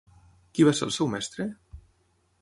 [0.57, 1.47] Qui va ser el seu mestre?